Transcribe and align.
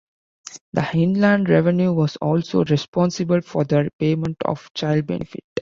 The 0.73 0.89
Inland 0.95 1.47
Revenue 1.47 1.93
was 1.93 2.15
also 2.15 2.63
responsible 2.65 3.41
for 3.41 3.65
the 3.65 3.91
payment 3.99 4.37
of 4.47 4.73
child 4.73 5.05
benefit. 5.05 5.43